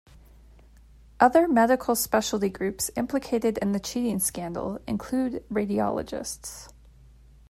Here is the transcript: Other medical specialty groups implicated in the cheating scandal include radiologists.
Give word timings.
Other 1.19 1.47
medical 1.47 1.95
specialty 1.95 2.49
groups 2.49 2.89
implicated 2.97 3.59
in 3.59 3.71
the 3.71 3.79
cheating 3.79 4.17
scandal 4.17 4.79
include 4.87 5.45
radiologists. 5.49 6.69